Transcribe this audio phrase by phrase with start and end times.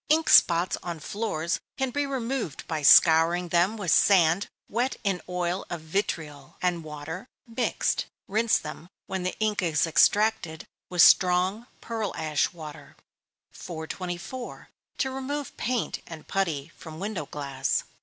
[0.09, 5.63] _Ink spots on floors can be removed by scouring them with sand wet in oil
[5.69, 8.07] of vitriol, and water, mixed.
[8.27, 12.95] Rinse them, when the ink is extracted, with strong pearl ash water.
[13.51, 14.69] 424.
[14.97, 17.83] _To remove Paint and Putty from Window Glass.